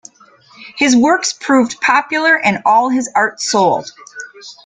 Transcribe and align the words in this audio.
His 0.77 0.95
works 0.95 1.31
proved 1.31 1.79
popular 1.79 2.35
and 2.35 2.63
all 2.65 2.89
his 2.89 3.07
art 3.13 3.39
sold. 3.39 3.91